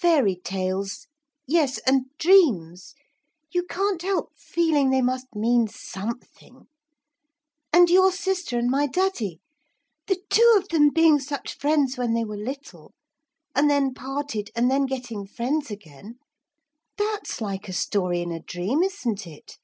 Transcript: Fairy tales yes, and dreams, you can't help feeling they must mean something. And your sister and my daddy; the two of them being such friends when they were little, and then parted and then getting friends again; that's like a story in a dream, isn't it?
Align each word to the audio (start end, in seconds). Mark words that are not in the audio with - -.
Fairy 0.00 0.36
tales 0.42 1.06
yes, 1.46 1.76
and 1.86 2.06
dreams, 2.16 2.94
you 3.52 3.62
can't 3.62 4.00
help 4.00 4.32
feeling 4.34 4.88
they 4.88 5.02
must 5.02 5.26
mean 5.34 5.68
something. 5.68 6.66
And 7.74 7.90
your 7.90 8.10
sister 8.10 8.58
and 8.58 8.70
my 8.70 8.86
daddy; 8.86 9.38
the 10.06 10.18
two 10.30 10.50
of 10.56 10.66
them 10.70 10.88
being 10.88 11.18
such 11.20 11.52
friends 11.58 11.98
when 11.98 12.14
they 12.14 12.24
were 12.24 12.38
little, 12.38 12.94
and 13.54 13.68
then 13.68 13.92
parted 13.92 14.48
and 14.56 14.70
then 14.70 14.86
getting 14.86 15.26
friends 15.26 15.70
again; 15.70 16.20
that's 16.96 17.42
like 17.42 17.68
a 17.68 17.74
story 17.74 18.22
in 18.22 18.32
a 18.32 18.40
dream, 18.40 18.82
isn't 18.82 19.26
it? 19.26 19.58